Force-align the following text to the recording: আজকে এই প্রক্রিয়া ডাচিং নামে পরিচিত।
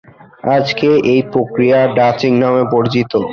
আজকে 0.55 0.89
এই 1.11 1.21
প্রক্রিয়া 1.33 1.79
ডাচিং 1.97 2.31
নামে 2.43 2.63
পরিচিত। 2.73 3.11